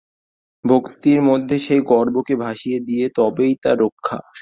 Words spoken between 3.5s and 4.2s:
তার রক্ষা।